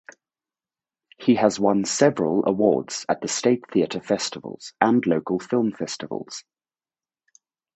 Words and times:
He 1.19 1.35
has 1.35 1.59
won 1.59 1.85
several 1.85 2.43
awards 2.47 3.05
at 3.07 3.21
the 3.21 3.27
state 3.27 3.63
theater 3.71 3.99
festivals 4.01 4.73
and 4.81 5.05
local 5.05 5.37
film 5.37 5.73
festivals. 5.73 6.43